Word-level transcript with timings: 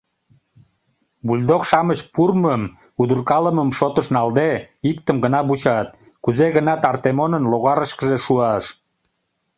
Бульдог-шамыч 1.27 1.99
пурмым, 2.13 2.61
удыркалымым 3.01 3.69
шотыш 3.77 4.07
налде, 4.15 4.51
иктым 4.89 5.17
гына 5.23 5.39
вучат: 5.47 5.87
кузе-гынат 6.23 6.81
Артемонын 6.91 7.43
логарышкыже 7.51 8.17
шуаш. 8.25 8.65